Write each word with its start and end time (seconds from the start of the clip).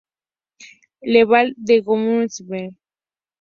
Le 1.03 1.25
Val-de-Gouhenans 1.25 2.65